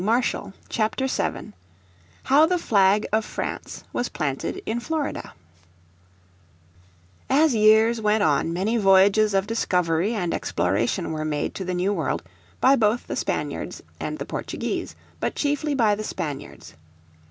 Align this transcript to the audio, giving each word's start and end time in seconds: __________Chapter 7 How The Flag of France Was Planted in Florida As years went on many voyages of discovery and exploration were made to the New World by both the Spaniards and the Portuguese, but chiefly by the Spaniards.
__________Chapter 0.67 1.07
7 1.07 1.53
How 2.23 2.47
The 2.47 2.57
Flag 2.57 3.05
of 3.13 3.23
France 3.23 3.83
Was 3.93 4.09
Planted 4.09 4.59
in 4.65 4.79
Florida 4.79 5.35
As 7.29 7.53
years 7.53 8.01
went 8.01 8.23
on 8.23 8.51
many 8.51 8.77
voyages 8.77 9.35
of 9.35 9.45
discovery 9.45 10.15
and 10.15 10.33
exploration 10.33 11.11
were 11.11 11.23
made 11.23 11.53
to 11.53 11.63
the 11.65 11.75
New 11.75 11.93
World 11.93 12.23
by 12.59 12.75
both 12.75 13.05
the 13.05 13.15
Spaniards 13.15 13.83
and 13.99 14.17
the 14.17 14.25
Portuguese, 14.25 14.95
but 15.19 15.35
chiefly 15.35 15.75
by 15.75 15.93
the 15.93 16.03
Spaniards. 16.03 16.73